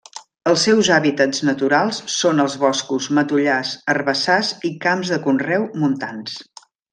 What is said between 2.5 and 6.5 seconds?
boscos, matollars, herbassars i camps de conreu montans.